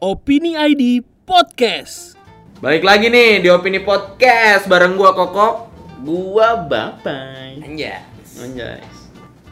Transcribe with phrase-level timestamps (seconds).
[0.00, 2.16] Opini ID Podcast.
[2.64, 5.68] Balik lagi nih di Opini Podcast bareng gua Koko.
[6.00, 7.60] Gua Bapai.
[7.60, 8.40] Anjas.
[8.40, 8.80] Anjay.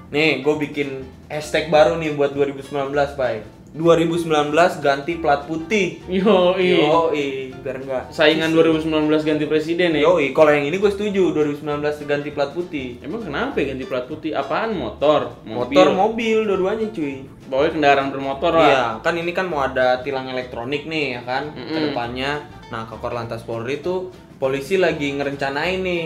[0.08, 2.64] Nih, gue bikin hashtag baru nih buat 2019,
[3.12, 3.44] Pai.
[3.76, 6.00] 2019 ganti plat putih.
[6.08, 8.88] Yo, Yoi, biar enggak Saingan 2019
[9.28, 10.08] ganti presiden ya.
[10.08, 12.96] Yoi, kalau yang ini gue setuju 2019 ganti plat putih.
[13.04, 14.32] Emang kenapa ganti plat putih?
[14.32, 15.44] Apaan motor?
[15.44, 17.28] Motor, mobil, dua-duanya cuy.
[17.48, 18.68] Pokoknya kendaraan bermotor lah.
[18.68, 21.68] Iya, kan ini kan mau ada tilang elektronik nih ya kan Mm-mm.
[21.68, 22.44] ke depannya.
[22.68, 26.04] Nah, Kakor Lantas Polri tuh polisi lagi ngerencanain nih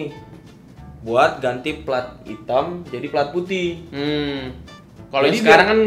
[1.02, 3.82] buat ganti plat hitam jadi plat putih.
[3.90, 4.54] Hmm.
[5.10, 5.80] Kalau sekarang kan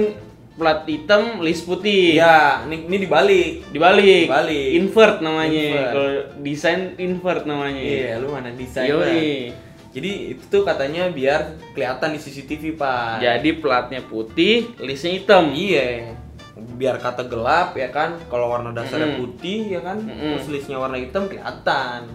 [0.55, 2.15] plat hitam list putih.
[2.15, 3.69] Iya, ini, ini dibalik.
[3.75, 4.25] Dibalik.
[4.31, 4.69] Dibalik.
[4.79, 5.67] Invert namanya.
[5.91, 6.09] Kalau
[6.39, 7.83] desain invert namanya.
[7.83, 9.51] Iya, lu mana desain Yoi.
[9.95, 13.23] Jadi itu tuh katanya biar kelihatan di CCTV, Pak.
[13.23, 15.55] Jadi platnya putih, listnya hitam.
[15.55, 16.19] Iya.
[16.55, 19.21] Biar kata gelap ya kan, kalau warna dasarnya Mm-mm.
[19.23, 20.35] putih ya kan, Mm-mm.
[20.35, 22.12] terus listnya warna hitam kelihatan.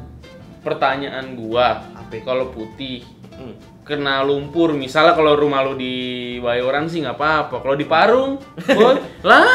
[0.60, 1.80] Pertanyaan gua,
[2.10, 2.26] Apa?
[2.26, 3.56] kalau putih Hmm.
[3.80, 5.94] kena lumpur, misalnya kalau rumah lu di
[6.44, 7.64] Bayoran sih nggak apa-apa.
[7.64, 8.36] Kalau di Parung,
[8.68, 9.48] boy, lah,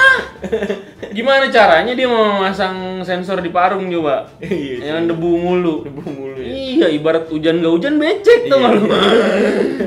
[1.14, 4.26] gimana caranya dia mau masang sensor di Parung coba?
[4.42, 4.90] Iya.
[4.90, 5.76] Yang debu mulu.
[5.86, 6.50] Debu mulu ya.
[6.50, 8.84] Iya, ibarat hujan gak hujan becek tuh Iya, lu.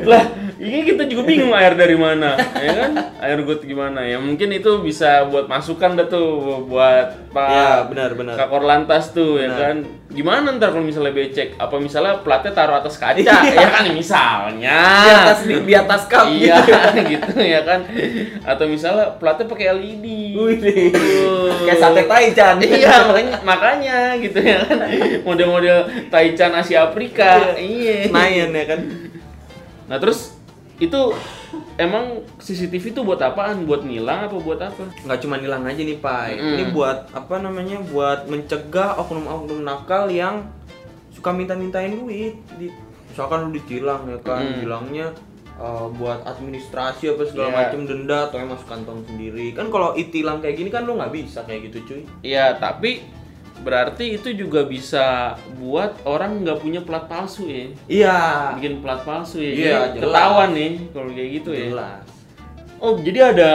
[0.06, 0.24] lah,
[0.58, 2.90] ini kita juga bingung air dari mana, ya kan?
[3.22, 4.02] Air got gimana?
[4.02, 8.34] Ya mungkin itu bisa buat masukan dah tuh buat Pak Iya, benar benar.
[8.34, 9.60] Kakor lantas tuh ya Benar.
[9.60, 9.76] kan.
[10.08, 11.54] Gimana ntar kalau misalnya becek?
[11.60, 13.20] Apa misalnya platnya taruh atas kaca?
[13.20, 13.38] Iya.
[13.54, 14.78] ya kan misalnya.
[15.04, 17.12] Di atas di, atas kap Iya gitu.
[17.12, 17.80] gitu ya kan.
[18.42, 20.06] Atau misalnya platnya pakai LED.
[20.34, 20.56] Wih.
[20.90, 21.52] Tuh.
[21.68, 22.56] Kayak sate taichan.
[22.64, 24.78] Iya makanya makanya gitu ya kan.
[25.22, 27.54] Model-model Taichan Asia Afrika.
[27.54, 28.08] Iya.
[28.08, 28.80] Senayan ya kan.
[29.86, 30.37] Nah terus
[30.78, 31.00] itu
[31.76, 32.04] emang
[32.38, 33.62] CCTV itu buat apaan?
[33.64, 34.82] Buat nilang apa buat apa?
[35.02, 36.52] nggak cuma hilang aja nih Pai Mm.
[36.52, 40.46] ini buat apa namanya buat mencegah oknum-oknum nakal yang
[41.10, 42.70] suka minta-mintain duit di
[43.08, 44.54] misalkan lu ditilang ya kan Mm.
[44.60, 45.06] bilangnya
[45.56, 47.56] eh, buat administrasi apa segala Iya.
[47.58, 51.10] macam denda atau yang masuk kantong sendiri kan kalau itilang kayak gini kan lu nggak
[51.10, 53.02] bisa kayak gitu cuy Iya, tapi
[53.58, 57.66] berarti itu juga bisa buat orang nggak punya plat palsu ya.
[57.90, 58.18] iya
[58.54, 59.50] Bikin plat palsu ya.
[59.50, 59.56] Iya,
[59.90, 60.02] Jadi jelas.
[60.06, 61.66] ketahuan nih kalau kayak gitu ya.
[61.68, 62.06] jelas
[62.78, 63.50] Oh, jadi ada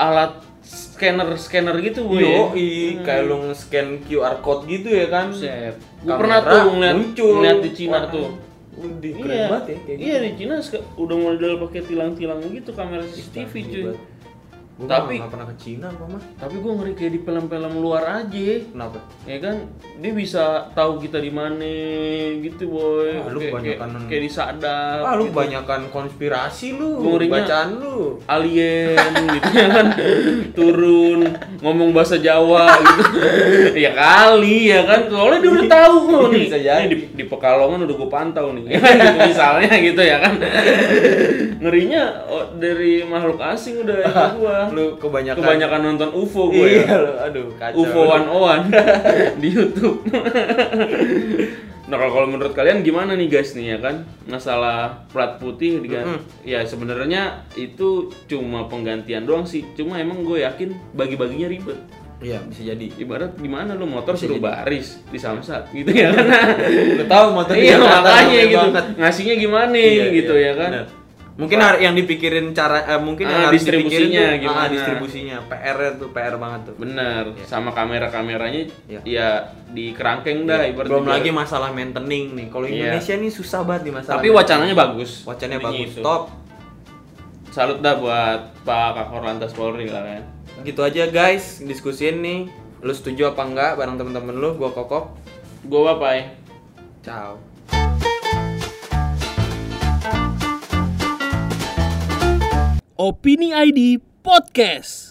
[0.00, 2.48] alat scanner scanner gitu bu ya?
[2.56, 2.56] Yo,
[3.04, 5.28] kayak lu nge-scan QR code gitu ya kan.
[5.28, 5.76] Buset.
[6.00, 7.32] Gue pernah tuh ngeliat, muncul.
[7.36, 8.28] ngeliat di Cina Wah, tuh.
[8.72, 10.24] Udah keren Iya, banget ya kayak iya gitu.
[10.24, 10.54] di Cina
[10.96, 13.84] udah model pakai tilang-tilang gitu kamera CCTV cuy.
[14.72, 16.22] Gue Tapi- nggak pernah ke Cina gua mah.
[16.34, 18.46] Tapi gue ngeri kayak di film-film luar aja.
[18.64, 18.98] Kenapa?
[19.22, 19.56] ya kan
[19.96, 21.62] dia bisa tahu kita di mana
[22.40, 25.32] gitu boy Ah, lu kayak, kayak, kebanyakan- kayak disadap Ah, lu gitu.
[25.32, 26.88] kebanyakan konspirasi lu.
[26.96, 27.98] Gua ngerinya- Bacaan lu.
[28.24, 28.96] alien
[29.34, 29.86] gitu ya kan
[30.50, 31.20] turun
[31.58, 33.04] ngomong bahasa Jawa gitu
[33.84, 36.88] ya kali ya kan soalnya dia udah tahu loh nih Bisa jadi.
[36.88, 38.82] Di, di Pekalongan udah gue pantau nih gitu,
[39.22, 40.34] misalnya gitu ya kan
[41.58, 46.84] ngerinya oh, dari makhluk asing udah ini gua Lu kebanyakan kebanyakan nonton UFO gue ya
[46.84, 47.12] Iya, lu.
[47.20, 47.78] Aduh, kacau.
[47.80, 48.64] UFO One One
[49.36, 49.98] di YouTube.
[51.84, 56.24] nah kalau menurut kalian gimana nih guys nih ya kan masalah plat putih digan- Mm-mm.
[56.40, 61.76] ya sebenarnya itu cuma penggantian doang sih cuma emang gue yakin bagi-baginya ribet
[62.16, 62.86] Iya, bisa jadi.
[62.96, 64.46] ibarat gimana lu motor Bisa suruh jadi.
[64.62, 66.22] baris di samsat gitu ya kan
[66.96, 68.84] Lu tahu motor iya makanya gitu banget.
[68.96, 70.86] ngasihnya gimana Iya, gitu iya, ya kan benar.
[71.32, 74.58] Mungkin har- yang dipikirin cara eh, mungkin yang Ah, harus dipikirin distribusinya tuh, gimana.
[74.58, 75.36] ah, distribusinya.
[75.46, 76.74] PR tuh PR banget tuh.
[76.76, 79.00] bener sama kamera-kameranya Iya.
[79.02, 79.28] ya
[79.66, 82.46] di kerangkeng dah ibarat Belum lagi masalah maintenance nih.
[82.46, 82.92] Kalau Iya.
[82.92, 84.14] Indonesia nih susah banget di masalah.
[84.14, 85.90] tapi wacananya bagus wacannya Intinya bagus.
[85.90, 86.00] itu.
[86.00, 86.22] Top.
[87.48, 90.24] salut dah buat Pak Kakor Lantas Polri lah kan
[90.62, 92.40] Gitu aja guys, diskusiin nih.
[92.80, 94.54] Lu setuju apa enggak bareng temen-temen lu?
[94.54, 95.16] Gua kokok.
[95.62, 96.32] gue bapai
[97.00, 97.51] Ciao.
[103.02, 105.01] Opini ID Podcast